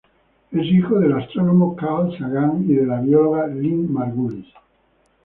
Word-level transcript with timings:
Es 0.51 0.63
hijo 0.65 0.99
del 0.99 1.13
astrónomo 1.13 1.75
Carl 1.75 2.17
Sagan 2.17 2.63
y 2.67 2.73
de 2.73 2.87
la 2.87 3.01
bióloga 3.01 3.45
Lynn 3.45 3.93
Margulis. 3.93 4.47